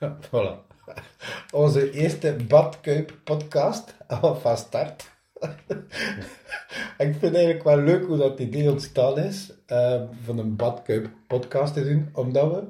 [0.30, 0.64] voilà.
[1.52, 3.94] Onze eerste Badkuip podcast
[4.42, 5.10] van start.
[6.98, 11.74] ik vind eigenlijk wel leuk hoe dat idee ontstaan is uh, van een Badkuip podcast
[11.74, 12.64] te doen, omdat we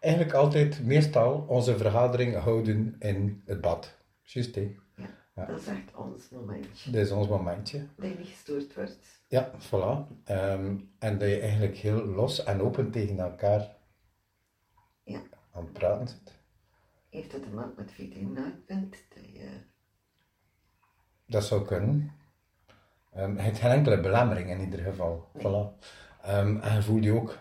[0.00, 3.94] eigenlijk altijd meestal onze vergadering houden in het bad.
[4.22, 4.76] Juist, hè?
[5.34, 6.90] Ja, dat is echt ons momentje.
[6.90, 7.86] Dat is ons momentje.
[7.96, 9.20] Dat je niet gestoord wordt.
[9.28, 10.06] Ja, voilà.
[10.30, 13.76] Um, en dat je eigenlijk heel los en open tegen elkaar
[15.02, 15.20] ja.
[15.52, 16.33] aan het praten zit.
[17.14, 18.96] Heeft dat te maken met wie je vindt?
[19.14, 19.48] Dat, je...
[21.26, 22.12] dat zou kunnen.
[23.16, 25.28] Um, het geen enkele belemmering in ieder geval.
[25.32, 25.42] Nee.
[25.42, 25.86] Voilà.
[26.28, 27.38] Um, en je voelt je ook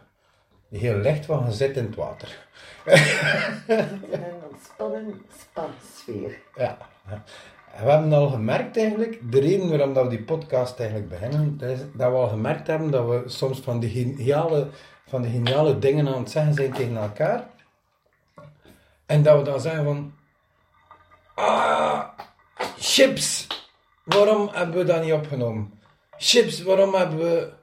[0.69, 2.47] heel licht van je zit in het water.
[2.85, 6.41] In een ontspannen spansfeer.
[6.55, 6.77] Ja.
[7.75, 11.59] En we hebben al gemerkt eigenlijk, de reden waarom dat we die podcast eigenlijk beginnen,
[11.59, 14.69] is dat we al gemerkt hebben dat we soms van die geniale,
[15.07, 17.51] van die geniale dingen aan het zeggen zijn tegen elkaar.
[19.13, 20.13] En dat we dan zeggen van,
[21.35, 22.07] ah,
[22.77, 23.47] chips,
[24.03, 25.79] waarom hebben we dat niet opgenomen?
[26.17, 27.53] Chips, waarom hebben we,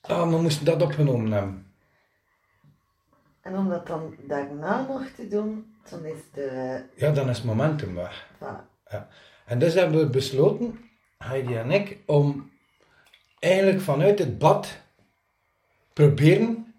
[0.00, 1.72] ah, we moesten dat opgenomen hebben.
[3.40, 6.82] En om dat dan daarna nog te doen, dan is de...
[6.96, 8.28] Ja, dan is het momentum weg.
[8.40, 9.08] Ja.
[9.46, 12.50] En dus hebben we besloten, Heidi en ik, om
[13.38, 14.80] eigenlijk vanuit het bad
[15.92, 16.69] proberen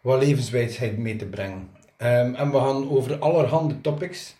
[0.00, 1.70] wat levenswijsheid mee te brengen.
[1.98, 4.36] Um, en we gaan over allerhande topics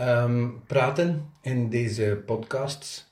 [0.00, 3.08] um, praten in deze podcasts.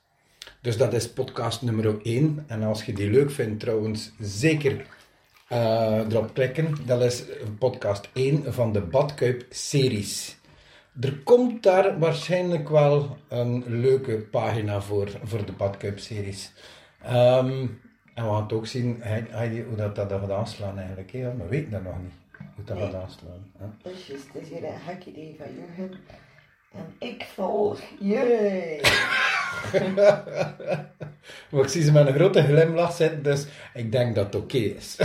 [0.60, 2.44] Dus dat is podcast nummer 1.
[2.46, 4.86] En als je die leuk vindt, trouwens, zeker
[5.52, 6.76] uh, erop klikken.
[6.86, 7.22] Dat is
[7.58, 10.36] podcast 1 van de Badkuip-series.
[11.00, 16.52] Er komt daar waarschijnlijk wel een leuke pagina voor, voor de Badkuip-series.
[17.12, 17.80] Um,
[18.18, 19.02] en we gaan het ook zien
[19.68, 21.12] hoe dat, dat gaat aanslaan eigenlijk.
[21.12, 21.36] Hè?
[21.36, 22.12] We weten dat nog niet,
[22.54, 22.84] hoe dat Nee.
[22.90, 23.50] gaat aanslaan.
[23.58, 23.90] Hè?
[23.90, 25.98] Juist, het is hier een hak idee van Jurgen.
[26.72, 28.80] En ik volg jullie.
[31.50, 34.56] Maar ik zie ze met een grote glimlach zitten, dus ik denk dat het oké
[34.56, 34.96] is.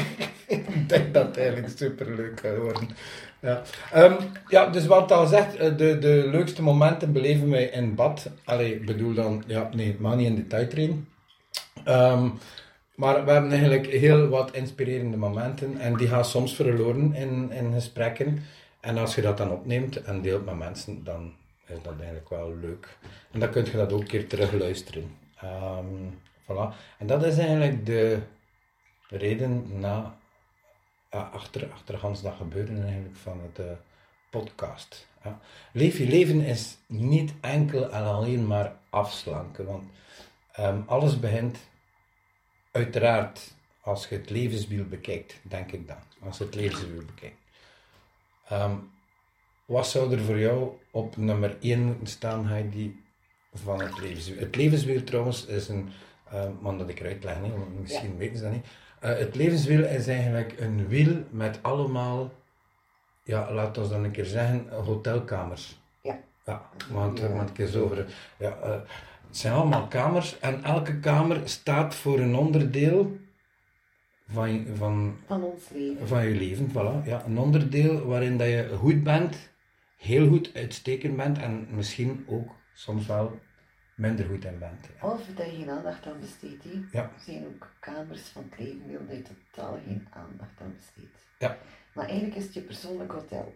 [0.46, 2.88] ik denk dat het eigenlijk superleuk gaat worden.
[3.40, 3.62] Ja.
[3.92, 4.14] Ehm,
[4.48, 8.30] ja, dus wat al zegt, eh, de, de leukste momenten beleven wij in bad.
[8.44, 11.08] Allee, ik bedoel dan, ja, nee, maar niet in de tijdtrain.
[11.84, 12.28] Ehm,
[13.02, 17.72] maar we hebben eigenlijk heel wat inspirerende momenten en die gaan soms verloren in, in
[17.72, 18.42] gesprekken.
[18.80, 21.34] En als je dat dan opneemt en deelt met mensen, dan
[21.66, 22.96] is dat eigenlijk wel leuk.
[23.30, 25.16] En dan kun je dat ook een keer terugluisteren.
[25.40, 25.86] Ehm
[26.42, 26.74] voilà.
[26.98, 28.18] En dat is eigenlijk de
[29.08, 30.18] reden na,
[31.10, 33.72] achter, achterhands dat gebeuren eigenlijk van het eh,
[34.30, 35.08] podcast.
[35.24, 35.38] Ja.
[35.72, 39.84] Leef je leven is niet enkel en alleen maar afslanken, want
[40.52, 41.58] ehm, alles begint
[42.72, 45.96] uiteraard als je het levenswiel bekijkt, denk ik dan.
[46.22, 47.36] Als je het levenswiel bekijkt.
[48.48, 48.74] Ehm,
[49.64, 53.02] wat zou er voor jou op nummer 1 moeten staan, Heidi,
[53.54, 54.38] van het levenswiel?
[54.38, 55.88] Het levenswiel trouwens is een,
[56.32, 58.66] uh, man dat ik eruit leg, want misschien weten ze dat niet.
[59.04, 62.32] Uh, het levenswiel is eigenlijk een wiel met allemaal,
[63.22, 65.76] ja, laten we dan een keer zeggen, hotelkamers.
[66.00, 66.18] Ja.
[66.44, 67.28] Ja, want, Ja.
[67.28, 68.06] want ik eens over,
[68.36, 68.80] ja, uh,
[69.32, 73.16] het zijn allemaal kamers en elke kamer staat voor een onderdeel
[74.26, 76.08] van, van, Van ons leven.
[76.08, 77.06] van je leven, voilà.
[77.06, 79.36] Ja, een onderdeel waarin dat je goed bent,
[79.96, 83.38] heel goed, uitstekend bent en misschien ook soms wel
[83.94, 84.88] minder goed in bent.
[85.00, 85.08] Ja.
[85.08, 86.64] Of dat je geen aandacht aan besteedt.
[86.92, 87.02] Ja.
[87.02, 91.26] Er zijn ook kamers van het leven waar je totaal geen aandacht aan besteedt.
[91.38, 91.56] Ja.
[91.94, 93.54] Maar eigenlijk is het je persoonlijk hotel.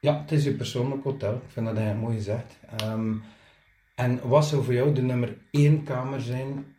[0.00, 1.34] Ja, het is je persoonlijk hotel.
[1.34, 2.58] Ik vind dat eigenlijk mooi gezegd.
[2.76, 3.14] Ehm,
[4.00, 6.76] en wat zou voor jou de nummer één kamer zijn,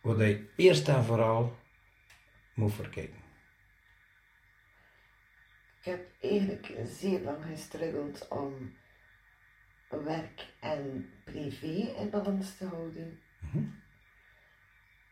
[0.00, 1.56] waar je eerst en vooral
[2.54, 3.22] moet voor kijken?
[5.80, 8.72] Ik heb eigenlijk zeer lang gestruggeld om
[9.88, 13.18] werk en privé in balans te houden.
[13.40, 13.64] Mhm.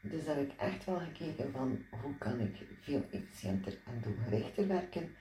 [0.00, 5.16] Dus heb ik echt wel gekeken van hoe kan ik veel efficiënter en doelgerichter werken.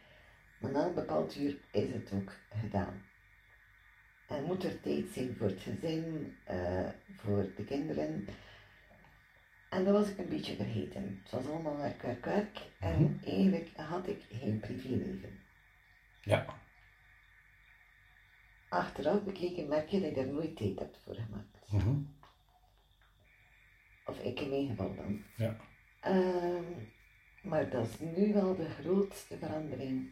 [0.60, 2.32] Maar na een bepaald uur is het ook
[2.62, 3.02] gedaan.
[4.32, 8.28] En moet er tijd zijn voor het gezin, eh, voor de kinderen.
[9.70, 11.20] En dat was ik een beetje vergeten.
[11.24, 12.60] Het was allemaal werk, werk, werk.
[12.80, 13.30] En Mhm.
[13.30, 15.40] eigenlijk had ik geen privéleven.
[16.22, 16.46] Ja.
[18.70, 21.72] Achteraf bekeken merk je dat je daar nooit tijd hebt voor gemaakt.
[21.72, 21.96] Mhm.
[24.06, 25.24] Of ik in mijn geval dan.
[25.38, 25.56] Ja.
[26.02, 26.64] Ehm,
[27.44, 30.12] maar dat is nu wel de grootste verandering.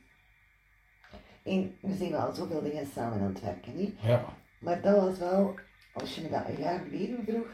[1.50, 4.10] En we zijn wel zoveel dingen samen aan het werken, hè?
[4.10, 4.26] Ja.
[4.60, 5.56] maar dat was wel,
[5.94, 7.48] als je me dat een jaar geleden vroeg,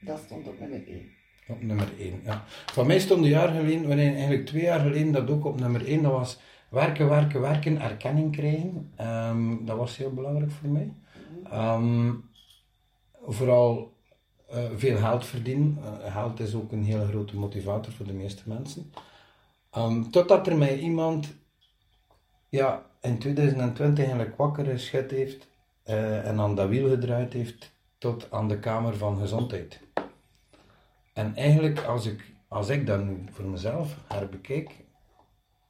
[0.00, 1.02] dat stond op nummer 1.
[1.48, 2.44] Op nummer 1, ja.
[2.66, 5.86] Van mij stond een jaar geleden, wanneer eigenlijk twee jaar geleden, dat ook op nummer
[5.86, 6.40] 1, dat was
[6.70, 8.92] werken, werken, werken, erkenning krijgen.
[8.96, 10.94] Ehm, dat was heel belangrijk voor mij.
[11.50, 12.12] Ehm,
[13.26, 13.94] vooral
[14.48, 15.78] eh, veel geld verdienen.
[15.82, 18.92] Eh, geld is ook een hele grote motivator voor de meeste mensen.
[19.76, 21.36] Um, totdat er mij iemand
[22.48, 25.48] ja, in 2020 eigenlijk wakker geschud heeft
[25.84, 29.80] uh, en aan dat wiel gedraaid heeft tot aan de Kamer van Gezondheid.
[31.12, 34.84] En eigenlijk, als ik, als ik dat nu voor mezelf herbekijk,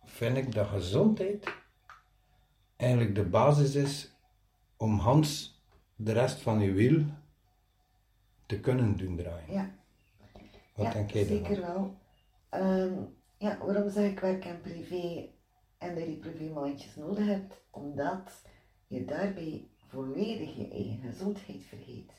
[0.05, 1.55] vind ik dat gezondheid
[2.77, 4.15] eigenlijk de basis is
[4.77, 5.61] om Hans
[5.97, 7.05] de rest van je wiel
[8.47, 9.53] te kunnen doen draaien.
[9.53, 9.71] Ja.
[10.75, 11.95] Wat ja, denk jij zeker wel.
[12.49, 12.95] Ehm,
[13.39, 15.29] ja, waarom zeg ik werk en privé
[15.79, 17.55] en dat je die privémandjes nodig hebt?
[17.71, 18.43] Omdat
[18.87, 22.13] je daarbij volledig je eigen gezondheid vergeet.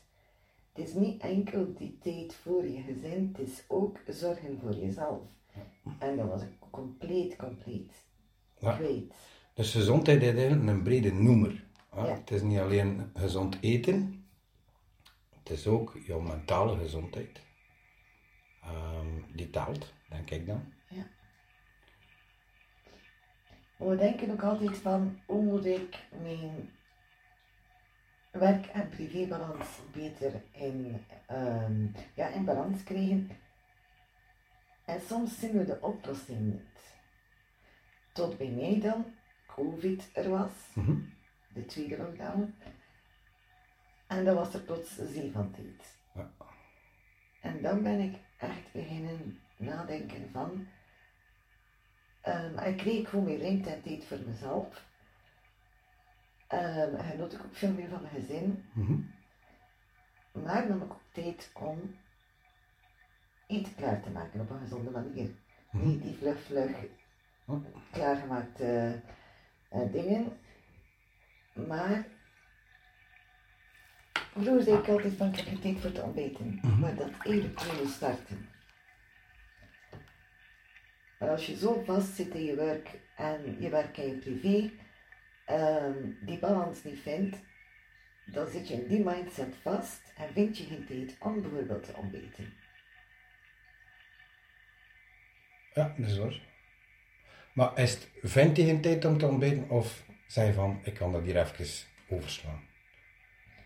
[0.74, 5.22] Het is niet enkel die tijd voor je gezin, het is ook zorgen voor jezelf.
[6.00, 7.92] En dat was ik compleet, compleet
[8.60, 8.76] Ja.
[8.76, 9.14] kwijt.
[9.54, 11.66] Dus gezondheid is eigenlijk een brede noemer.
[11.90, 12.08] hè.
[12.08, 12.14] Ja.
[12.16, 14.26] Het is niet alleen gezond eten,
[15.30, 17.42] het is ook jouw mentale gezondheid.
[18.62, 20.74] Ehm, die telt, denk ik dan.
[23.78, 26.70] Maar we denken ook altijd van, hoe moet ik mijn
[28.32, 33.30] werk- en privébalans beter in, ehm, ja, in balans krijgen.
[34.86, 36.96] En soms zien we de oplossing niet.
[38.14, 39.06] Tot bij mij dan,
[39.48, 41.00] COVID er was, Mhm.
[41.54, 42.56] de tweede lockdown.
[44.08, 45.98] En dan was er plots zee van tijd.
[46.14, 46.32] Ja.
[47.42, 50.68] En dan ben ik echt beginnen nadenken van,
[52.28, 54.86] ehm, ik kreeg gewoon meer ruimte en tijd voor mezelf.
[56.48, 58.66] Ehm, en genoot ik ook veel meer van mijn gezin.
[58.74, 59.00] Mhm.
[60.32, 61.96] Maar nam ik ook tijd om
[63.48, 65.30] eten klaar te maken op een gezonde manier.
[65.72, 65.88] Mhm.
[65.88, 66.72] Niet die vlug vlug
[67.46, 67.66] Oh.
[67.92, 69.02] klaargemaakte
[69.70, 70.38] eh, dingen.
[71.54, 72.06] Maar
[74.14, 76.60] vroeger zei ik altijd van ik heb geen tijd voor te ontbijten.
[76.62, 76.80] Mhm.
[76.80, 78.50] Maar dat eigenlijk willen starten.
[81.20, 84.72] Maar als je zo vast zit in je werk en je werk en je privé,
[85.46, 87.38] ehm, die balans niet vindt,
[88.26, 91.96] dan zit je in die mindset vast en vind je geen tijd om bijvoorbeeld te
[91.96, 92.54] ontbijten.
[95.74, 96.42] Ja, dat is waar.
[97.54, 101.12] Maar is het, vind je geen tijd om te ontbijten of je van, ik kan
[101.12, 102.66] dat hier even overslaan?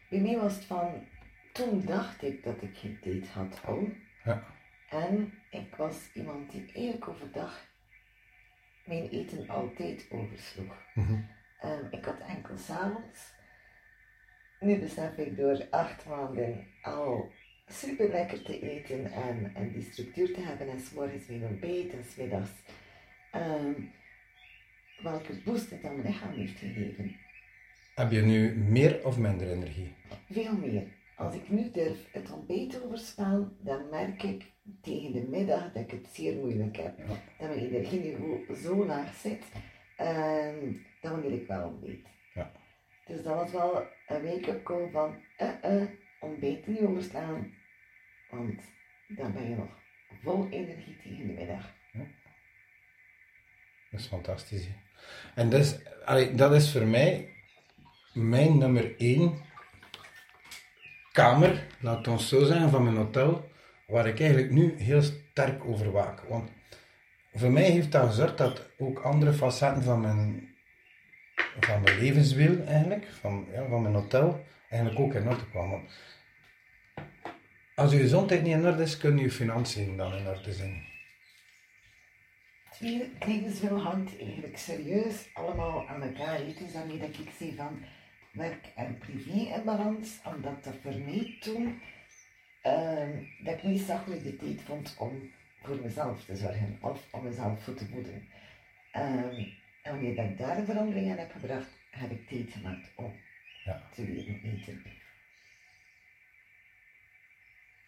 [0.09, 1.07] Bij mij was het van,
[1.53, 3.97] toen dacht ik dat ik geen tijd had om.
[4.23, 4.45] Ja.
[4.91, 7.69] En ik was iemand die eigenlijk overdag
[8.85, 10.85] mijn eten altijd oversloeg.
[10.93, 11.21] Mhm.
[11.59, 13.33] Ehm, ik had enkel s'avonds.
[14.59, 17.31] Nu besef ik door acht maanden al
[17.67, 22.03] super lekker te eten en, en die structuur te hebben en s'morgens mijn ontbijt en
[22.03, 22.51] s'middags.
[23.35, 23.91] Um,
[25.01, 27.15] welke boost het aan mijn lichaam heeft gegeven.
[27.95, 29.93] Heb je nu meer of minder energie?
[30.29, 30.83] Veel meer.
[31.15, 34.50] Als ik nu durf het ontbijt overslaan, dan merk ik
[34.81, 36.97] tegen de middag dat ik het zeer moeilijk heb.
[36.97, 37.05] Ja.
[37.07, 39.43] Dat mijn energieniveau zo laag zit,
[39.97, 42.07] ehm, dan wanneer ik wel ontbijt.
[42.33, 42.51] Ja.
[43.05, 45.87] Dus dat was wel een wake-up call van, eh, eh,
[46.19, 47.53] ontbijt niet overslaan,
[48.29, 48.61] want
[49.07, 49.69] dan ben je nog
[50.23, 51.73] vol energie tegen de middag.
[53.91, 54.65] Dat is fantastisch.
[54.65, 54.73] hè.
[55.35, 57.29] En dat is, allee, dat is voor mij
[58.13, 59.33] mijn nummer één
[61.11, 63.49] kamer, laat ons zo zeggen, van mijn hotel,
[63.91, 66.21] waar ik eigenlijk nu heel sterk over waak.
[66.21, 66.49] Want
[67.33, 70.55] voor mij heeft dat gezorgd dat ook andere facetten van mijn,
[71.59, 75.81] van mijn levenswiel eigenlijk, van, ja, van mijn hotel, eigenlijk ook in orde kwamen.
[77.75, 80.89] Als je gezondheid niet in orde is, kunnen je financiën dan in orde zijn.
[82.71, 86.37] Twee levenswil hangt eigenlijk serieus allemaal aan elkaar.
[86.37, 87.79] Het is daarmee dat ik zie van
[88.31, 91.81] werk en privé in balans, omdat dat voor mij toen,
[92.61, 97.23] ehm, dat ik niet ik de tijd vond om voor mezelf te zorgen of om
[97.23, 98.27] mezelf goed te voeden.
[98.91, 99.43] Ehm,
[99.83, 103.13] en wanneer dat ik daar een verandering in heb gebracht, heb ik tijd gemaakt om
[103.63, 103.81] Ja.
[103.93, 104.81] te leren eten.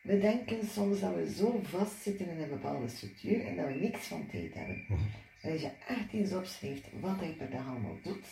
[0.02, 4.08] We denken soms dat we zo vastzitten in een bepaalde structuur en dat we niks
[4.08, 4.86] van tijd hebben.
[4.88, 5.02] Mhm.
[5.42, 8.28] Maar als je echt eens opschrijft wat je per dag allemaal doet,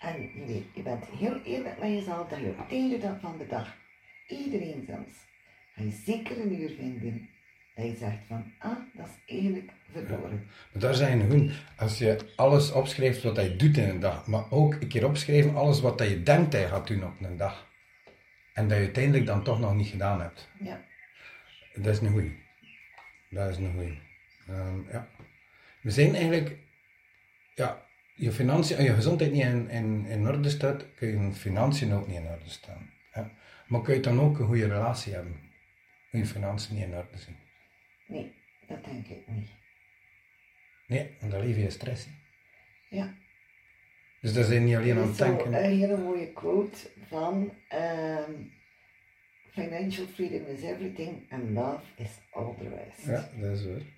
[0.00, 3.38] en je, weet, je bent heel eerlijk met jezelf dat je op het einde van
[3.38, 3.76] de dag,
[4.28, 5.12] iedereen zelfs,
[5.74, 7.28] ga je zeker een uur vinden
[7.74, 10.46] dat je zegt van, ah, dat is eigenlijk verloren.
[10.72, 14.50] Maar daar zijn gewoon, als je alles opschrijft wat je doet in een dag, maar
[14.50, 17.66] ook een keer opschrijven alles wat je denkt dat je gaat doen op een dag.
[18.52, 20.48] En dat je uiteindelijk dan toch nog niet gedaan hebt.
[20.60, 20.84] Ja.
[21.74, 22.36] Dat is een goeie.
[23.30, 23.98] Dat is een goeie.
[24.48, 25.08] Ehm, ja.
[25.80, 26.56] We zijn eigenlijk,
[27.54, 31.92] ja, je financiën en je gezondheid niet in, in, in orde staat, kun je financiën
[31.92, 32.90] ook niet in orde staan.
[33.14, 33.30] Ja.
[33.68, 35.40] Maar kun je dan ook een goede relatie hebben,
[36.12, 37.36] als je financiën niet in orde zijn?
[38.06, 38.32] Nee,
[38.66, 39.48] dat denk ik niet.
[40.86, 42.06] Nee, want dan leef je in stress.
[42.88, 43.14] Ja.
[44.20, 45.46] Dus daar zijn niet alleen aan het denken.
[45.46, 48.32] een hele mooie quote van ehm,
[49.50, 53.06] Financial freedom is everything and love is all the rest.
[53.06, 53.96] Ja, dat is waar.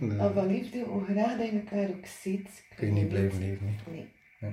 [0.16, 3.76] Maar van liefde, hoe graag dat je elkaar ook ziet, Kun je niet blijven leven.
[3.90, 4.08] Nee.
[4.40, 4.52] Ja.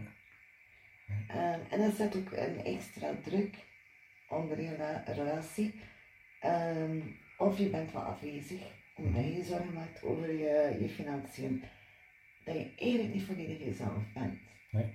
[1.27, 3.55] Ehm, en dan zet ook een extra druk
[4.35, 5.73] onder je rela- relatie.
[6.39, 6.99] Ehm,
[7.37, 8.61] of je bent wel afwezig,
[8.95, 11.63] omdat je zorgen maakt over je, je financiën.
[12.43, 14.39] Dat je eigenlijk niet volledig jezelf bent.
[14.71, 14.85] Nee.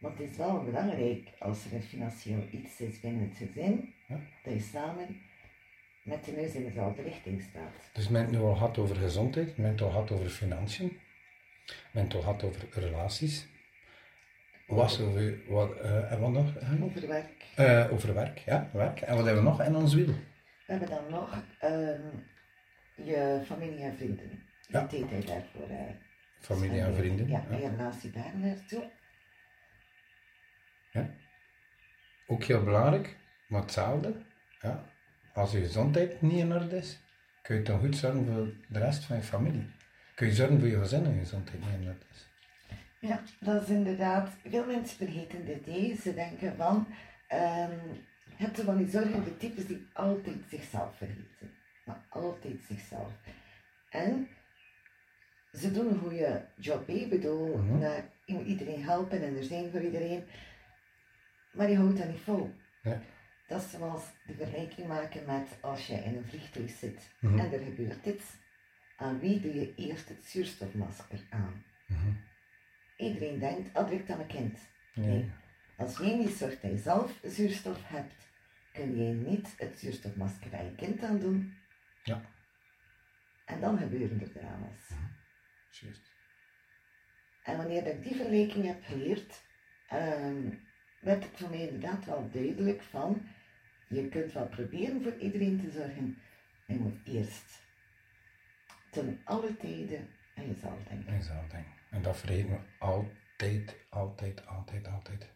[0.00, 4.20] Want het is wel belangrijk als er een financieel iets is binnen het gezin, Ja.
[4.42, 5.20] dat je samen
[6.02, 7.90] met de neus in dezelfde richting staat.
[7.92, 10.98] Dus men heeft nu al gehad over gezondheid, men al gehad over financiën,
[11.92, 13.46] men al gehad over relaties.
[14.66, 16.52] Was over, wat, eh, en wat nog?
[16.82, 17.44] Over werk.
[17.56, 19.00] Eh, over werk, ja, werk.
[19.00, 20.06] En wat hebben we nog in ons wiel?
[20.06, 20.14] We
[20.72, 22.00] hebben dan nog ehm,
[22.94, 24.42] je familie en vrienden.
[24.68, 24.80] Ja.
[24.80, 25.68] Je deed hij daarvoor.
[25.68, 25.90] eh,
[26.40, 27.28] Familie en vrienden.
[27.28, 27.56] Ja, ja.
[27.68, 28.90] relatie daar naartoe.
[32.26, 33.16] Ook heel belangrijk,
[33.46, 34.14] maar hetzelfde.
[34.60, 34.84] Ja.
[35.32, 37.00] Als je gezondheid niet in orde is,
[37.42, 39.66] kun je dan goed zorgen voor de rest van je familie.
[40.14, 42.28] Kun je zorgen voor je gezin en je gezondheid niet in orde is.
[43.08, 44.30] Ja, dat is inderdaad.
[44.48, 45.66] Veel mensen vergeten dit.
[45.66, 45.94] hè.
[46.02, 46.86] Ze denken van.
[48.38, 51.50] je hebt van die zorgende types die altijd zichzelf vergeten.
[51.84, 53.12] Maar altijd zichzelf.
[53.90, 54.28] En
[55.52, 56.88] ze doen een goede job.
[56.88, 57.78] Ik bedoel, Mhm.
[57.78, 60.24] naar, je moet iedereen helpen en er zijn voor iedereen.
[61.52, 62.54] Maar je houdt dat niet vol.
[62.82, 63.00] Ja.
[63.46, 67.38] Dat is zoals de vergelijking maken met als je in een vliegtuig zit Mhm.
[67.38, 68.24] en er gebeurt iets.
[68.96, 71.64] Aan wie doe je eerst het zuurstofmasker aan?
[71.86, 72.10] Mhm.
[73.04, 74.58] Iedereen denkt, oh, direct aan mijn kind.
[74.94, 75.30] Nee.
[75.76, 78.28] Als jij niet zorgt dat je zelf zuurstof hebt,
[78.72, 81.54] kun je niet het zuurstofmasker aan je kind aandoen.
[82.02, 82.22] Ja,
[83.44, 84.88] En dan gebeuren er drama's.
[85.70, 86.12] juist.
[87.42, 89.42] En wanneer ik die vergelijking heb geleerd,
[89.88, 90.50] ehm,
[91.00, 93.26] werd het voor mij inderdaad wel duidelijk van,
[93.88, 96.18] je kunt wel proberen voor iedereen te zorgen,
[96.66, 97.62] maar je moet eerst
[98.90, 101.12] ten alle tijden aan jezelf denken.
[101.14, 101.82] En zo denk ik.
[101.94, 105.26] En dat vergeten we altijd, altijd, altijd, altijd.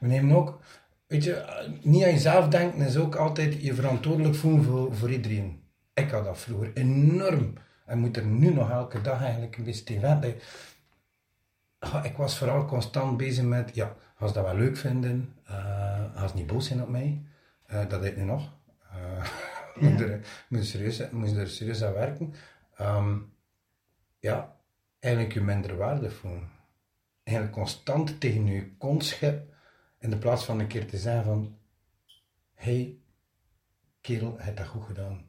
[0.00, 0.60] We nemen ook,
[1.06, 5.10] weet je, eh, niet aan jezelf denken is ook altijd je verantwoordelijk voelen voor, voor
[5.10, 5.62] iedereen.
[5.94, 7.52] Ik had dat vroeger enorm.
[7.86, 10.34] En moet er nu nog elke dag eigenlijk een beetje tegen.
[11.78, 16.22] Ah, Ik was vooral constant bezig met, ja, als ze dat wel leuk vinden, eh
[16.22, 17.22] als ze niet boos zijn op mij,
[17.66, 18.54] eh, dat deed ik nu nog.
[19.80, 22.34] Moet, er, moet, er serieus, moet er serieus aan werken.
[22.76, 23.18] Ehm,
[24.18, 24.55] ja,
[24.98, 26.50] eigenlijk je minder waarde voelen.
[27.22, 29.54] Eigenlijk constant tegen je kont schep,
[29.98, 31.58] in de plaats van een keer te zeggen van,
[32.54, 32.98] hey,
[34.00, 35.24] kerel, je hebt dat goed gedaan.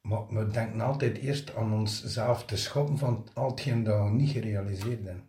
[0.00, 4.30] Maar we denken altijd eerst aan onszelf te schoppen van al hetgeen dat we niet
[4.30, 5.28] gerealiseerd hebben.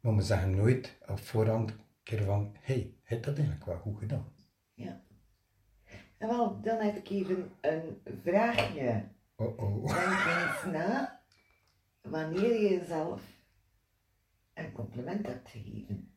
[0.00, 3.78] Maar we zeggen nooit op voorhand een keer van, hey, je hebt dat eigenlijk wel
[3.78, 4.32] goed gedaan.
[4.74, 5.02] Ja.
[6.18, 9.04] En wel, dan heb ik even een vraagje.
[9.42, 9.86] Oh oh.
[9.86, 11.20] Denk eens na
[12.00, 13.20] wanneer je jezelf
[14.54, 16.10] een compliment hebt gegeven.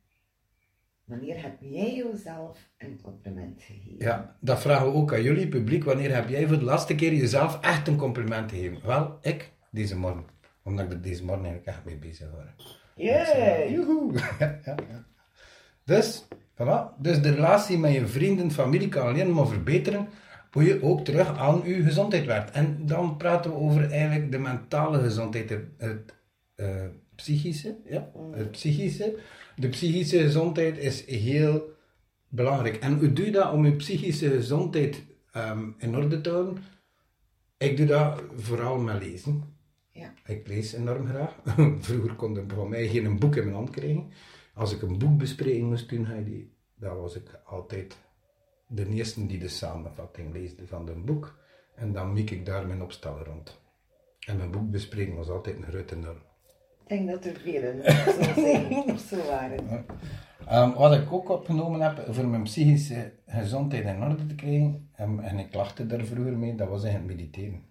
[1.04, 4.06] Wanneer heb jij jezelf een compliment gegeven?
[4.06, 5.84] Ja, dat vragen we ook aan jullie publiek.
[5.84, 8.86] Wanneer heb jij voor de laatste keer jezelf echt een compliment gegeven?
[8.86, 10.26] Wel, ik, deze morgen.
[10.64, 12.82] Omdat ik er deze morgen eigenlijk echt mee bezig was.
[12.96, 13.72] Yay!
[13.72, 14.14] Joehoe!
[14.40, 15.06] ja, ja, ja.
[15.84, 16.98] Dus, voilà.
[16.98, 20.08] Dus de relatie met je vrienden, familie kan alleen maar verbeteren
[20.56, 22.52] hoe je ook terug aan je gezondheid werkt.
[22.52, 26.14] En dan praten we over eigenlijk de mentale gezondheid, het, het
[26.56, 26.86] eh,
[27.16, 29.16] psychische, ja, het psychische.
[29.56, 31.74] De psychische gezondheid is heel
[32.28, 32.76] belangrijk.
[32.76, 36.64] En hoe doe je dat om je psychische gezondheid ehm, in orde te houden?
[37.58, 39.44] Ik doe dat vooral met lezen.
[39.92, 40.14] Ja.
[40.26, 41.36] Ik lees enorm graag.
[41.86, 44.12] Vroeger kon ik van mij geen boek in mijn hand krijgen.
[44.54, 46.08] Als ik een boekbespreking moest doen,
[46.76, 47.98] dan was ik altijd
[48.68, 51.40] de eerste die de samenvatting leesde van een boek.
[51.76, 53.60] En dan miek ik daar mijn opstel rond.
[54.20, 56.22] En mijn boekbespreking was altijd een grote norm.
[56.82, 59.86] Ik denk dat er velen zo zijn of zo waren.
[60.48, 65.20] Ehm, wat ik ook opgenomen heb voor mijn psychische gezondheid in orde te krijgen, en,
[65.20, 67.64] en ik lachte daar vroeger mee, dat was eigenlijk mediteren.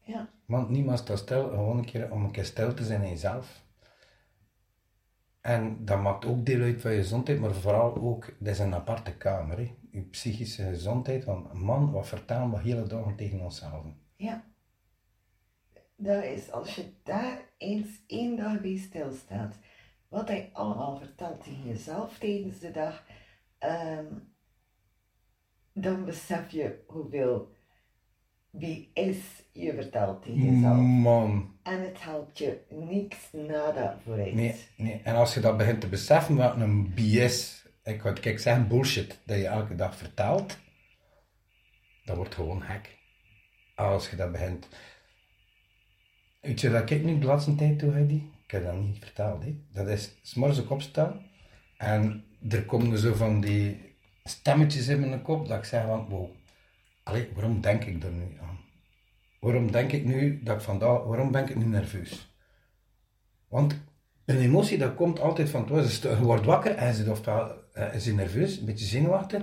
[0.00, 3.08] Ja, Want niemand staat stil, gewoon een keer om een keer stil te zijn in
[3.08, 3.64] jezelf.
[5.40, 8.74] En dat maakt ook deel uit van je gezondheid, maar vooral ook, dat is een
[8.74, 9.70] aparte kamer.
[9.96, 11.24] Je psychische gezondheid.
[11.24, 13.84] Want man, wat vertellen we hele dagen tegen onszelf?
[14.16, 14.44] ja.
[15.96, 19.58] dat is als je daar eens één dag bij stilstaat,
[20.08, 23.04] wat hij allemaal vertelt tegen jezelf tijdens de dag,
[23.58, 24.06] ehm,
[25.72, 27.54] dan besef je hoeveel
[28.50, 29.18] wie is
[29.52, 30.76] je vertelt tegen jezelf.
[30.76, 31.58] Man.
[31.62, 34.34] En het helpt je niks nada vooruit.
[34.34, 35.00] Nee, nee.
[35.04, 39.18] En als je dat begint te beseffen, wat een BS, ik wou kijk zeggen bullshit,
[39.24, 40.58] dat je elke dag vertelt,
[42.04, 42.98] dat wordt gewoon gek.
[43.74, 44.68] Als je dat begint.
[46.40, 48.32] Weet je dat ik nu de laatste tijd doe, Heidi?
[48.44, 49.56] Ik heb dat niet verteld, hè.
[49.72, 51.26] Dat is s'morgens opstaan
[51.76, 56.30] en er komen zo van die stemmetjes in mijn kop dat ik zeg van, wow,
[57.02, 58.58] allee, waarom denk ik er nu aan?
[59.40, 62.34] Waarom denk ik nu dat ik vandaag, waarom ben ik nu nerveus?
[63.48, 63.84] Want
[64.24, 68.58] een emotie dat komt altijd van, je wordt wakker en je ofwel is je nerveus,
[68.58, 69.42] een beetje zenuwachtig.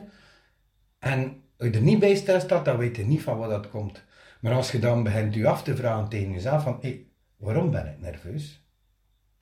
[1.00, 4.04] En als je er niet bij stilstaat, dan weet je niet van wat dat komt.
[4.42, 7.88] Maar als je dan begint je af te vragen tegen jezelf van, hey, waarom ben
[7.88, 8.68] ik nerveus?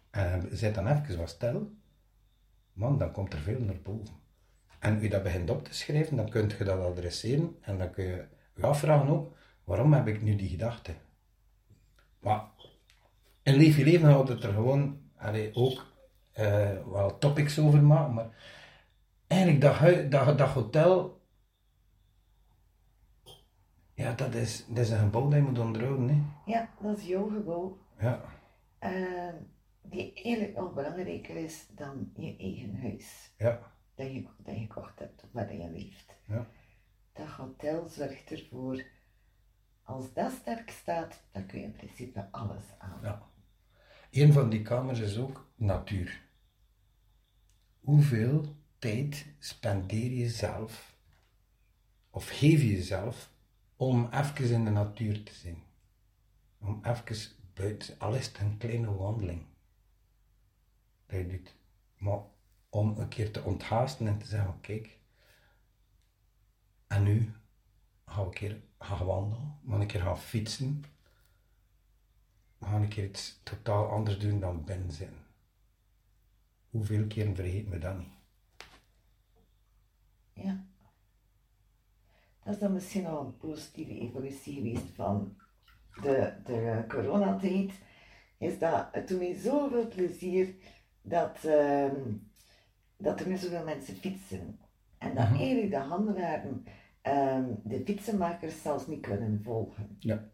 [0.09, 1.71] En zet dan even wat stil,
[2.73, 4.15] man, dan komt er veel naar boven.
[4.79, 7.91] En als je dat begint op te schrijven, dan kun je dat adresseren en dan
[7.91, 10.91] kun je je afvragen ook, waarom heb ik nu die gedachte?
[12.19, 12.43] Maar
[13.43, 14.99] in Leef je Leven houdt het er gewoon
[15.53, 15.85] ook
[16.39, 18.29] uh, wel topics over maken, maar
[19.31, 21.21] eigenlijk dat, dat, dat hotel,
[23.93, 26.09] ja, dat is, dat is een gebouw dat je moet onderhouden.
[26.09, 26.51] Hè?
[26.51, 27.77] Ja, dat is jouw gebouw.
[27.99, 28.21] Ja.
[28.83, 29.33] Uh,
[29.81, 33.33] die eigenlijk nog belangrijker is dan je eigen huis.
[33.37, 33.73] Ja.
[33.95, 36.15] Dat je, dat je gekocht hebt of waar je leeft.
[36.27, 36.47] Ja.
[37.13, 38.83] Dat hotel zorgt ervoor,
[39.83, 42.99] als dat sterk staat, dan kun je in principe alles aan.
[43.01, 43.29] Ja.
[44.11, 46.21] Een van die kamers is ook natuur.
[47.79, 50.95] Hoeveel tijd spendeer je zelf,
[52.09, 53.29] of geef je jezelf,
[53.75, 55.63] om even in de natuur te zijn?
[56.59, 59.45] Om even buiten, al is het een kleine wandeling,
[61.05, 61.55] dat je doet.
[61.97, 62.19] Maar
[62.69, 64.99] om een keer te onthaasten en te zeggen, kijk,
[66.87, 67.33] en nu
[68.05, 70.83] ga ik een keer gaan wandelen, ga een keer gaan fietsen,
[72.59, 75.13] ga een keer iets totaal anders doen dan binnen zijn.
[76.69, 78.20] Hoeveel keren vergeet me dat niet?
[80.43, 80.65] Ja.
[82.43, 85.35] Dat is dan misschien al een positieve evolutie geweest van
[86.01, 87.71] de, de coronatijd.
[88.37, 90.55] Is dat het doet mij zoveel plezier
[91.01, 91.91] dat, uh,
[92.97, 94.59] dat er nu zoveel mensen fietsen.
[94.97, 96.63] En dat eigenlijk de handelaren
[97.03, 99.95] um, de fietsenmakers zelfs niet kunnen volgen.
[99.99, 100.29] Ja.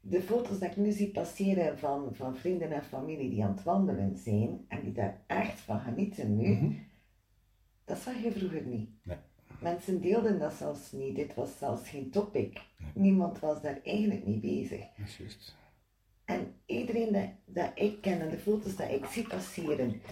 [0.00, 3.62] De foto's dat ik nu zie passeren van, van vrienden en familie die aan het
[3.62, 6.72] wandelen zijn en die daar echt van genieten nu, Mhm.
[7.92, 8.88] Dat zag je vroeger niet.
[9.02, 9.16] Nee.
[9.58, 12.52] Mensen deelden dat zelfs niet, dit was zelfs geen topic.
[12.52, 12.90] Nee.
[12.94, 14.80] Niemand was daar eigenlijk mee bezig.
[14.96, 15.54] Dat is juist.
[16.24, 20.02] En iedereen dat, dat ik ken en de foto's dat ik zie passeren,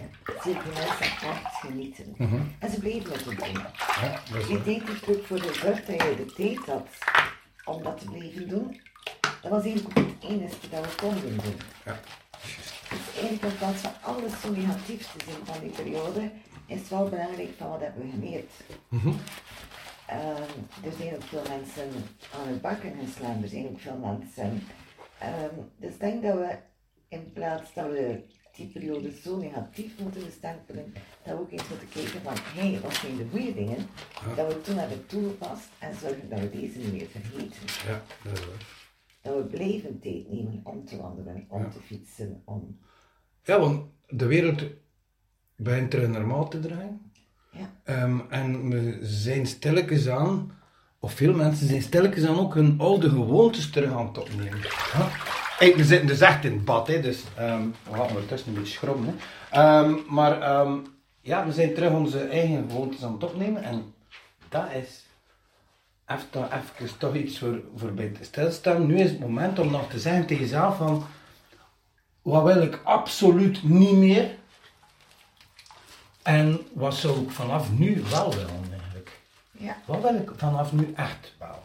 [0.43, 2.15] zie ik die mensen echt genieten.
[2.17, 2.41] Mhm.
[2.59, 3.35] En ze bleven het doen.
[3.37, 6.87] Ja, Je deed er ook voor gezorgd dat je de tijd had
[7.65, 8.79] om dat te blijven doen.
[9.41, 11.55] Dat was eigenlijk ook het enige dat we konden doen.
[11.85, 11.99] Ja.
[12.89, 16.31] Dus eigenlijk in plaats van alles zo negatief te zien van die periode,
[16.71, 18.51] is het wel belangrijk van wat hebben we geleerd.
[18.89, 19.09] Mhm.
[20.07, 20.51] Ehm,
[20.83, 21.89] er zijn ook veel mensen
[22.33, 24.61] aan het bakken geslaan, er zijn ook veel mensen.
[25.19, 26.55] ehm, dus ik denk dat we
[27.07, 28.23] in plaats dat we
[28.55, 32.79] die periode zo negatief moeten bestempelen, dat we ook eens moeten kijken van, hé, hey,
[32.81, 33.77] wat zijn de goede dingen
[34.35, 37.89] dat we toen hebben toegepast en zorgen dat we deze niet meer vergeten.
[37.91, 38.79] Ja, dat is waar.
[39.21, 41.69] Dat we blijven tijd nemen om te wandelen, om Ja.
[41.69, 42.79] te fietsen, om...
[43.43, 44.63] Ja, want de wereld
[45.63, 47.11] begint terug normaal te draaien.
[47.51, 47.69] Ja.
[47.83, 50.51] Ehm, en we zijn stilletjes aan,
[50.99, 54.59] of veel mensen zijn stilletjes aan ook hun oude gewoontes terug aan het opnemen.
[55.57, 58.53] Hey, we zitten dus echt in het bad, hè, dus ehm, we gaan ondertussen een
[58.59, 59.05] beetje schrobben.
[59.05, 59.13] Hè.
[59.59, 60.39] Ehm, maar
[61.21, 63.93] ja, we zijn terug onze eigen gewoontes aan het opnemen en
[64.49, 65.05] dat is
[66.07, 68.85] even, toch- even toch iets voor, voor bij te stilstaan.
[68.85, 71.03] Nu is het moment om nog te zeggen tegen jezelf van
[72.21, 74.35] wat wil ik absoluut niet meer
[76.23, 79.19] en wat zou ik vanaf nu wel willen eigenlijk.
[79.51, 81.63] Ja, Wat wil ik vanaf nu echt wel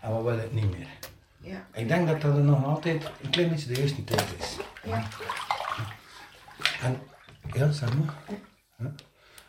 [0.00, 0.86] en wat wil ik niet meer.
[1.40, 4.56] ja, Ik denk dat dat er nog altijd een klein beetje de eerste tijd is.
[4.84, 5.02] ja.
[6.82, 7.00] En
[7.52, 8.14] ja, zeg maar.
[8.28, 8.34] Ja.
[8.76, 8.96] En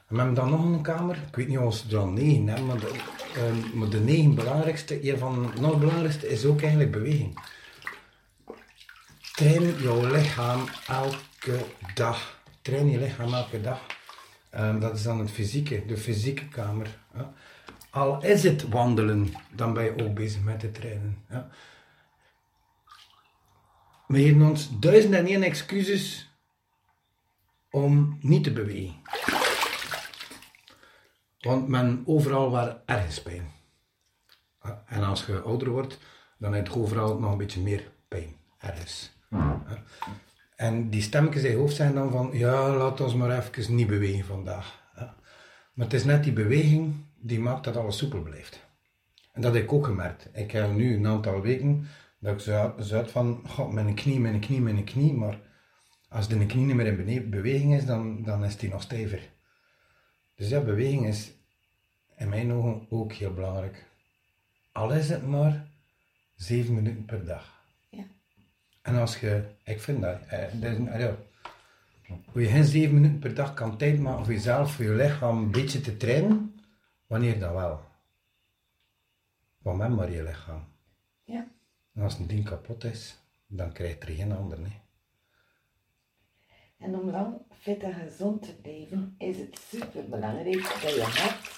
[0.08, 1.16] we hebben dan nog een kamer.
[1.28, 2.92] Ik weet niet of ze er al negen hebben, maar de,
[3.36, 7.39] ehm, maar de negen belangrijkste, een van de nog belangrijkste is ook eigenlijk beweging.
[9.36, 12.39] Train jouw lichaam elke dag.
[12.62, 13.80] Train je lichaam elke dag.
[14.54, 17.00] Ehm, dat is dan het fysieke, de fysieke kamer.
[17.89, 21.26] Al is het wandelen, dan ben je ook bezig met het trainen.
[24.08, 26.32] We geven ons duizend en één excuses
[27.70, 28.96] om niet te bewegen.
[31.39, 33.52] Want men overal waar ergens pijn.
[34.86, 35.98] En als je ouder wordt,
[36.38, 38.36] dan heb je overal nog een beetje meer pijn.
[38.58, 39.12] Ergens.
[40.56, 44.26] En die stemmetjes in hoofd zijn dan van, ja, laat ons maar even niet bewegen
[44.26, 44.82] vandaag.
[45.74, 48.68] Maar het is net die beweging die maakt dat alles soepel blijft.
[49.32, 50.30] En dat heb ik ook gemerkt.
[50.34, 51.88] Ik heb nu een aantal weken
[52.20, 55.39] dat ik zo uit van, god, mijn knie, mijn knie, mijn knie, maar
[56.10, 59.30] als de knie niet meer in beweging is, dan, dan is die nog stijver.
[60.36, 61.32] Dus ja, beweging is
[62.18, 63.86] in mijn ogen ook heel belangrijk.
[64.72, 65.68] Al is het maar
[66.36, 67.53] zeven minuten per dag.
[68.84, 71.15] En als je, ik vind dat, eh, dat is, een- ja,
[72.32, 75.38] hoe je geen zeven minuten per dag kan tijd maken voor jezelf, voor je lichaam
[75.38, 76.62] een beetje te trainen,
[77.08, 77.82] wanneer dan wel?
[79.62, 80.63] Want met maar je lichaam.
[81.24, 81.48] Ja.
[81.93, 83.17] En als een ding kapot is,
[83.48, 84.60] dan krijgt er geen ander.
[84.60, 84.82] Nee.
[86.78, 91.52] En om lang fit en gezond te blijven, is het super belangrijk dat je hart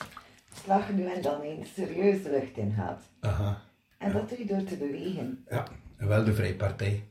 [0.63, 3.03] slag nu en dan eens serieus lucht in gaat.
[3.19, 3.61] Aha.
[3.97, 5.45] En dat doe je door te bewegen.
[5.49, 7.03] Ja, wel de Vrijpartij.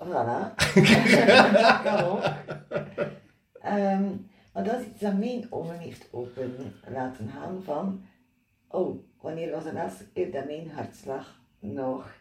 [0.00, 0.54] Voilà.
[3.60, 4.04] Ehm,
[4.52, 8.04] maar dat is iets dat mijn ogen heeft open laten gaan van,
[8.68, 12.14] oh, wanneer was de laatste keer dat mijn hartslag nog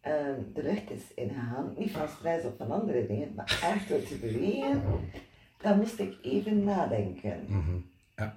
[0.00, 1.74] ehm, de lucht is ingegaan?
[1.76, 4.82] Niet van stress of van andere dingen, maar echt door te bewegen.
[5.58, 7.44] Dan moest ik even nadenken.
[7.48, 7.76] Mhm.
[8.16, 8.36] Ja.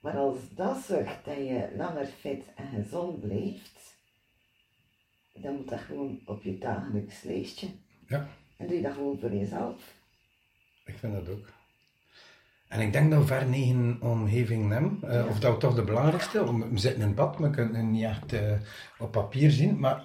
[0.00, 3.96] Maar als dat zorgt dat je langer fit en gezond blijft,
[5.42, 7.66] dan moet dat gewoon op je dagelijks lijstje.
[8.06, 8.26] ja,
[8.56, 9.94] En doe je dat gewoon voor jezelf.
[10.84, 11.46] ik vind dat ook.
[12.68, 16.44] En ik denk dat we ver negen omgevingen hebben, eh, of dat toch de belangrijkste,
[16.46, 18.52] om- we zitten in het bad, we kunnen het niet echt eh,
[18.98, 20.04] op papier zien, maar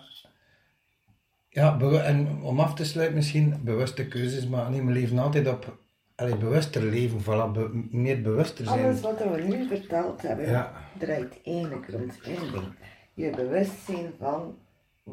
[1.50, 5.78] ja, en om af te sluiten misschien, bewuste keuzes, maar nee, we leven altijd op,
[6.16, 8.84] allee, bewuster leven, voilà, be- meer bewuster zijn.
[8.84, 10.74] Alles wat we nu verteld hebben, Ja.
[10.98, 12.68] draait eigenlijk rond één ding.
[13.14, 14.58] Je bewustzijn van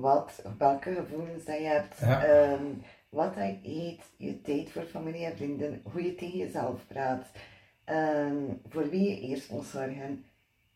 [0.00, 2.24] wat, welke gevoelens dat je hebt, Ja.
[2.24, 2.64] ehm,
[3.08, 7.26] wat dat je eet, je tijd voor familie en vrienden, hoe je tegen jezelf praat,
[7.84, 10.24] ehm, voor wie je eerst moet zorgen.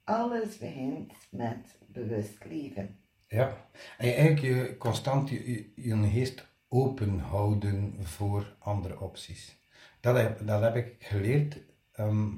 [0.04, 2.98] Alles begint met bewust leven.
[3.26, 9.56] Ja, en je eigenlijk je constant je, je, je geest open houden voor andere opties.
[10.00, 11.58] Dat heb, dat heb ik geleerd
[11.92, 12.28] ehm,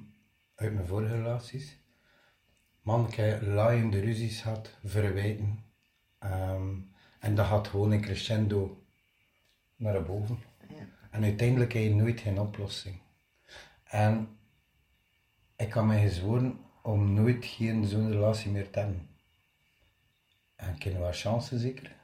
[0.54, 1.78] uit mijn vorige relaties.
[2.82, 5.64] Man, ik heb laaiende ruzies gehad, verwijten.
[6.20, 6.74] Ehm,
[7.18, 8.84] en dat gaat gewoon in crescendo
[9.76, 10.38] naar boven.
[10.68, 10.86] Ja.
[11.10, 12.98] En uiteindelijk heb je nooit geen oplossing.
[13.84, 14.28] En
[15.56, 19.08] ik had mij gezworen om nooit geen zo'n relatie meer te hebben.
[20.56, 21.96] En ik heb wel chance zeker.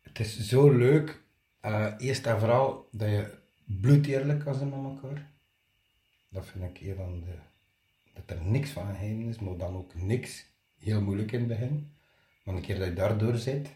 [0.00, 1.22] Het is zo leuk,
[1.60, 5.30] eh, eerst en vooral, dat je bloedeerlijk kan zijn met elkaar.
[6.28, 7.34] Dat vind ik een van de...
[8.14, 10.46] Dat er niks van geheim is, maar dan ook niks
[10.78, 11.97] heel moeilijk in het begin.
[12.48, 13.68] Maar een keer dat je daardoor zit,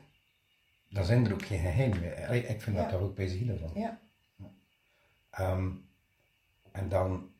[0.88, 2.30] dan zijn er ook geen geheimen meer.
[2.30, 3.70] Ik vind dat toch ook bij zielen van.
[3.74, 4.00] Ja.
[5.30, 5.70] Ehm,
[6.70, 7.30] en dan,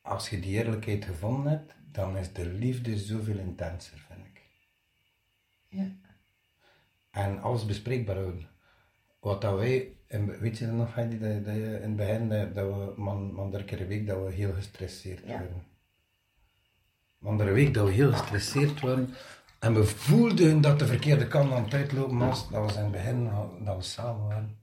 [0.00, 4.42] als je die eerlijkheid gevonden hebt, dan is de liefde zoveel intenser, vind ik.
[5.68, 5.90] Ja.
[7.10, 8.48] En alles bespreekbaar houden.
[9.20, 12.52] Wat dat wij, en weet je nog, Heidi, dat, dat je in het begin, dat,
[12.52, 15.46] we, man, man, keer week, dat we heel gestresseerd Ja.
[17.34, 19.14] Week dat we heel gestresseerd waren.
[19.58, 22.50] En we voelden dat de verkeerde kant aan het uitlopen was.
[22.50, 23.30] Dat was in het begin,
[23.64, 24.58] dat we samen waren.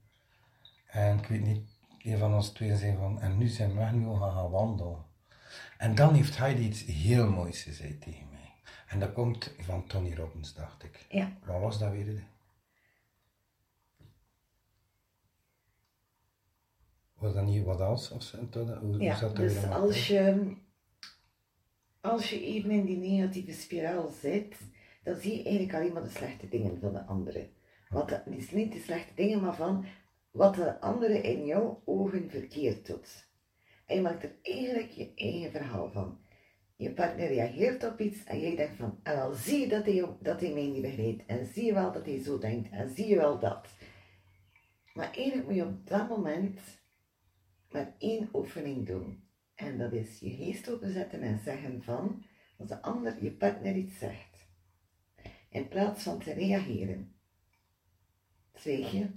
[0.88, 1.62] En ik weet niet,
[2.04, 5.06] een van ons twee zei van, en nu zijn we weg, nu gaan gaan wandelen.
[5.78, 8.54] En dan heeft Heidi iets heel moois gezegd tegen mij.
[8.88, 11.06] En dat komt van Tony Robbins, dacht ik.
[11.10, 11.32] Ja.
[11.46, 12.24] Wat was dat weer?
[17.14, 18.12] Was dat niet wat als?
[18.12, 18.38] Of zo?
[18.52, 20.56] Hoe, hoe Ja, zat dat dus als je,
[22.04, 24.56] als je even in die negatieve spiraal zit,
[25.04, 27.50] dan zie je eigenlijk alleen maar de slechte dingen van de anderen.
[27.90, 29.86] Wat de, niet niet de slechte dingen, maar van
[30.32, 33.28] wat de andere in jouw ogen verkeerd doet.
[33.86, 36.20] En je maakt er eigenlijk je eigen verhaal van.
[36.76, 40.08] Je partner reageert op iets en jij denkt van, en wel zie je dat hij,
[40.20, 41.26] dat hij mij niet begrijpt.
[41.26, 42.70] En zie je wel dat hij zo denkt.
[42.72, 43.68] En zie je wel dat.
[44.94, 46.60] Maar eigenlijk moet je op dat moment
[47.72, 49.23] maar één oefening doen.
[49.56, 52.26] En dat is je geest openzetten en zeggen van,
[52.58, 54.48] als de ander je partner iets zegt,
[55.50, 57.16] in plaats van te reageren,
[58.54, 59.10] zwijg je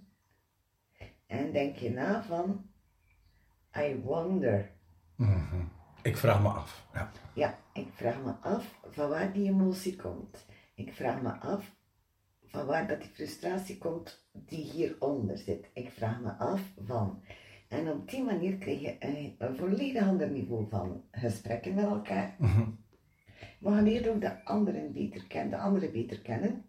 [1.27, 2.71] en denk je na van,
[3.77, 4.71] I wonder.
[5.15, 5.65] Mhm.
[6.03, 6.87] Ik vraag me af.
[6.95, 7.11] Ja.
[7.35, 10.47] Ja, ik vraag me af van waar die emotie komt.
[10.75, 11.75] Ik vraag me af
[12.45, 15.71] van waar dat die frustratie komt die hieronder zit.
[15.75, 17.23] Ik vraag me af van.
[17.69, 22.37] En op die manier krijg je een, een volledig ander niveau van gesprekken met elkaar.
[23.59, 26.65] We gaan ook de anderen beter kennen, de anderen beter kennen.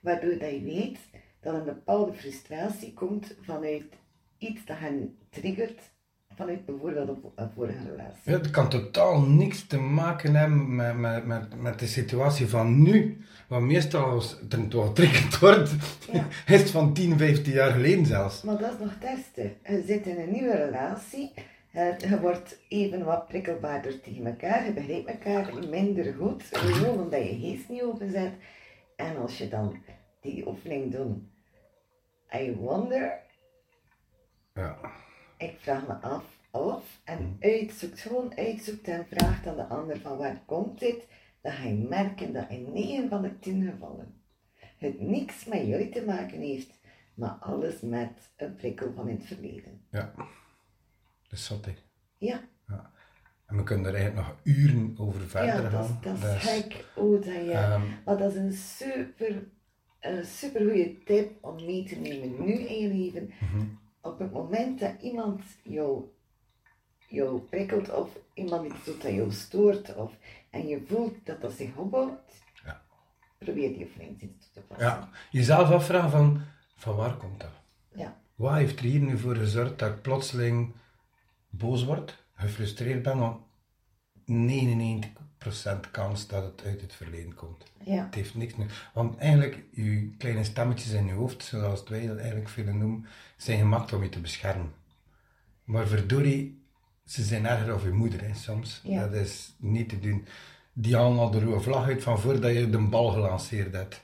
[0.00, 0.98] Waardoor dat je weet
[1.40, 3.98] dat een bepaalde frustratie komt vanuit
[4.38, 5.91] iets dat hen triggert,
[6.36, 8.20] vanuit bijvoorbeeld een vo- een vorige relatie.
[8.24, 12.82] Ja, het kan totaal niks te maken hebben met, met, met, met de situatie van
[12.82, 13.24] nu.
[13.48, 15.70] Want meestal als het wel triggerd wordt,
[16.12, 16.26] Ja.
[16.54, 18.42] is het van 10, 15 jaar geleden zelfs.
[18.42, 19.52] Maar dat is nog het ergste.
[19.64, 21.32] Je zit in een nieuwe relatie,
[21.72, 27.22] eh, je wordt even wat prikkelbaarder tegen elkaar, je begrijpt elkaar minder goed, gewoon omdat
[27.22, 28.32] je geest niet openzet.
[28.96, 29.76] En als je dan
[30.20, 31.18] die oefening doet,
[32.34, 33.12] I wonder,
[34.54, 34.76] Ja.
[35.42, 40.16] Ik vraag me af of, en uitzoekt, gewoon uitzoekt en vraagt aan de ander van
[40.18, 41.06] waar komt dit,
[41.40, 44.14] dan ga je merken dat in 9 van de 10 gevallen
[44.78, 46.80] het niks met jullie te maken heeft,
[47.14, 49.80] maar alles met een prikkel van in het verleden.
[49.90, 50.14] ja.
[51.28, 51.74] Dat is zot, hè.
[52.18, 52.40] Ja,
[53.46, 55.98] En we kunnen er eigenlijk nog uren over verder ja dat, gaan.
[56.02, 57.50] dat is Dus, gek hoe dat je...
[57.52, 59.48] ehm, maar dat is een super,
[60.00, 63.30] een super goede tip om mee te nemen nu in je leven.
[63.40, 63.64] mhm.
[64.02, 66.04] Op het moment dat iemand jou,
[67.08, 70.12] jou prikkelt of iemand iets doet dat jou stoort of,
[70.50, 72.20] en je voelt dat dat zich opbouwt,
[72.64, 72.82] Ja.
[73.38, 74.86] probeer die eens toe te passen.
[74.86, 75.08] ja.
[75.30, 76.40] Jezelf afvragen van,
[76.74, 77.50] van waar komt dat?
[77.94, 78.20] Ja.
[78.34, 80.72] Wat heeft er hier nu voor gezorgd dat ik plotseling
[81.50, 83.40] boos word, gefrustreerd ben, want
[84.26, 87.64] 99% kans dat het uit het verleden komt.
[87.84, 88.04] Ja.
[88.04, 88.90] Het heeft niks meer.
[88.94, 93.06] Want eigenlijk, je kleine stemmetjes in je hoofd, zoals wij dat eigenlijk willen noemen,
[93.36, 94.72] zijn gemaakt om je te beschermen.
[95.64, 96.62] Maar verdorie,
[97.04, 98.80] ze zijn erger of je moeder, hè, soms.
[98.84, 99.06] Ja.
[99.06, 100.26] Dat is niet te doen.
[100.72, 104.02] Die halen al de rode vlag uit van voordat je de bal gelanceerd hebt.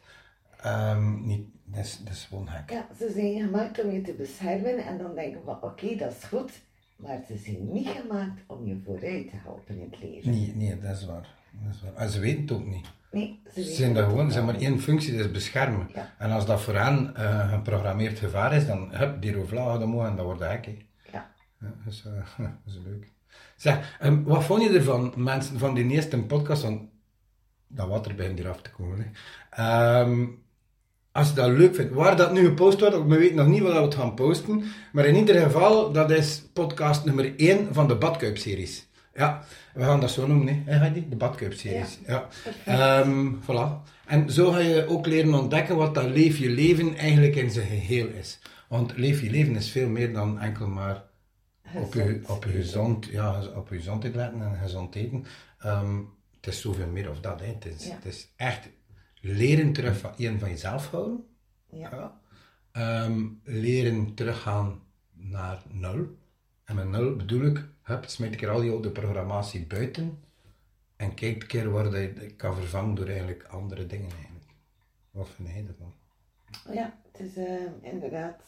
[0.62, 2.70] Ehm, niet, dat, is, dat is gewoon gek.
[2.70, 6.12] Ja, ze zijn gemaakt om je te beschermen en dan denken we van oké, dat
[6.12, 6.52] is goed,
[6.98, 10.30] maar ze zijn niet gemaakt om je vooruit te helpen in het leven.
[10.30, 11.36] Nee, nee, dat is waar.
[11.52, 11.94] Dat is waar.
[11.94, 12.86] En ze weten het ook niet.
[13.10, 15.88] Nee, ze Ze zijn het gewoon, zeg maar één functie, dat is beschermen.
[15.94, 16.14] Ja.
[16.18, 20.16] En als dat voor hen eh, geprogrammeerd gevaar is, dan hup, die vlag omhoog en
[20.16, 20.66] dat wordt hek.
[21.12, 21.30] Ja.
[21.60, 23.12] Ja, dat, is, eh, dat is leuk.
[23.56, 26.62] Zeg, ehm, wat vond je ervan, mensen, van die eerste podcast?
[26.62, 26.82] Want
[27.66, 29.12] dat water begint hier af te komen.
[29.50, 30.02] Hè.
[31.18, 33.72] Als je dat leuk vindt, waar dat nu gepost wordt, we weten nog niet waar
[33.74, 37.96] we het gaan posten, maar in ieder geval, dat is podcast nummer 1 van de
[37.96, 38.86] Badkuip-series.
[39.14, 40.92] Ja, we gaan dat zo noemen, hè?
[41.08, 41.98] De Badkuip-series.
[42.06, 42.28] Ja.
[42.64, 43.82] Ehm, voilà.
[44.06, 47.66] En zo ga je ook leren ontdekken wat dat leef je leven eigenlijk in zijn
[47.66, 48.38] geheel is.
[48.68, 51.02] Want leef je leven is veel meer dan enkel maar
[51.74, 55.24] op je, op je gezond, ja, op je gezondheid letten en gezond eten.
[55.58, 55.96] Ehm,
[56.36, 57.40] het is zoveel meer of dat.
[57.40, 57.46] Hè.
[57.46, 57.94] Het, is, Ja.
[57.94, 58.68] het is echt
[59.32, 61.26] leren terug van, één, van jezelf houden.
[61.70, 62.20] Ja.
[62.72, 66.16] Ehm, leren teruggaan naar nul.
[66.64, 70.22] En met nul bedoel ik, hup, smijt ik er al die oude programmatie buiten.
[70.96, 74.50] En kijk een keer waar dat je kan vervangen door eigenlijk andere dingen eigenlijk.
[75.10, 75.66] Wat vind jij?
[76.74, 78.42] Ja, het is eh, inderdaad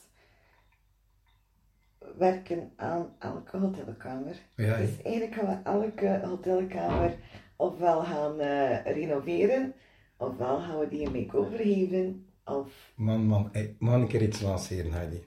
[2.18, 4.36] werken aan elke hotelkamer.
[4.56, 7.16] Ja, dus eigenlijk gaan we elke hotelkamer
[7.56, 9.74] ofwel gaan eh, renoveren,
[10.20, 14.92] ofwel gaan we die een make-over geven, of Man, man, mag een keer iets lanceren,
[14.92, 15.24] Heidi.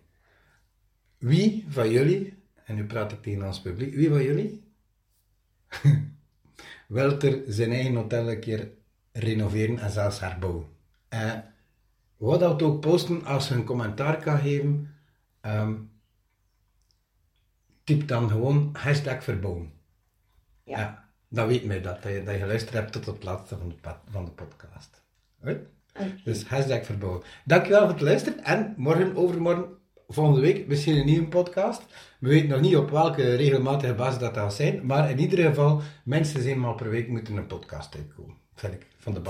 [1.18, 4.64] Wie van jullie, en nu praat ik tegen ons publiek, wie van jullie
[6.88, 8.72] wil er zijn eigen hotel een keer
[9.12, 10.66] renoveren en zelfs herbouwen?
[11.08, 11.38] Eh,
[12.18, 14.96] wat dat ook posten als je een commentaar kan geven,
[15.42, 15.76] ehm,
[17.84, 19.74] typ dan gewoon hashtag verbouwen.
[20.64, 21.03] ja.
[21.34, 23.90] Dan weet mij dat, dat je, dat je geluisterd hebt tot het laatste van de,
[24.12, 25.02] van de podcast.
[25.42, 25.60] Oké.
[26.24, 27.22] Dus hashtag verbouwen.
[27.46, 28.44] Dankjewel voor het luisteren.
[28.44, 29.66] En morgen, overmorgen,
[30.08, 31.82] volgende week, misschien een nieuwe podcast.
[32.20, 34.86] We weten nog niet op welke regelmatige basis dat zal zijn.
[34.86, 38.36] Maar in ieder geval, minstens eenmaal per week moet er een podcast uitkomen.
[38.56, 39.22] Vind ik, van de.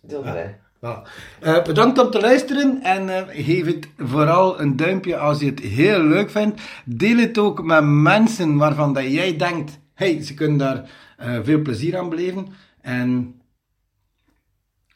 [0.00, 0.28] Doen we.
[0.28, 0.58] Ja.
[0.84, 1.08] Voilà.
[1.40, 5.60] Eh, bedankt om te luisteren en eh, geef het vooral een duimpje als je het
[5.60, 6.62] heel leuk vindt.
[6.84, 10.90] Deel het ook met mensen waarvan dat jij denkt, hey, ze kunnen daar
[11.24, 12.46] eh, veel plezier aan beleven.
[12.80, 13.40] En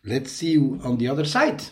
[0.00, 1.62] let's see you on the other side.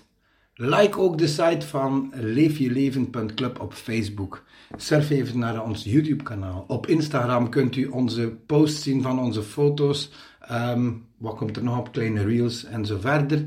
[0.54, 4.44] Like ook de site van leefjeleven.club op Facebook.
[4.76, 6.64] Surf even naar ons YouTube kanaal.
[6.66, 10.10] Op Instagram kunt u onze posts zien van onze foto's.
[10.40, 11.92] Ehm, wat komt er nog op?
[11.92, 13.44] Kleine reels en zo verder.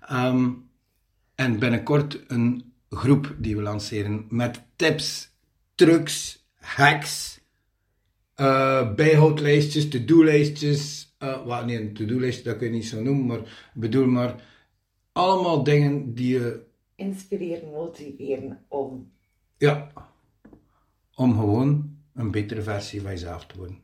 [0.00, 0.48] Ehm,
[1.34, 5.30] en binnenkort een groep die we lanceren met tips,
[5.74, 7.39] trucs, hacks,
[8.40, 11.14] eh, bijhoudlijstjes, to-do-lijstjes.
[11.18, 14.34] eh wat nee, een to-do-lijstje, dat kun je niet zo noemen, maar bedoel maar
[15.12, 19.12] allemaal dingen die je, Inspireren, motiveren om.
[19.58, 19.90] ja,
[21.14, 23.78] om gewoon een betere versie van jezelf te worden.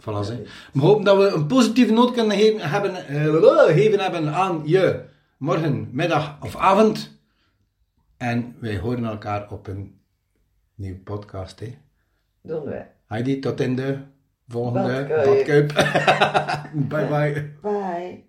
[0.00, 0.70] Voilà, zeg.
[0.72, 5.04] We hopen dat we een positieve noot kunnen geven hebben, eh, geven hebben aan je
[5.38, 7.18] morgen, middag of avond.
[8.16, 10.00] En wij horen elkaar op een
[10.74, 11.60] nieuwe podcast.
[11.60, 11.78] Hè.
[12.42, 12.93] Doen we.
[13.06, 13.98] Heidi, tot in de
[14.46, 15.72] volgende Badkuip.
[16.90, 17.54] bye bye.
[17.62, 18.24] Bye.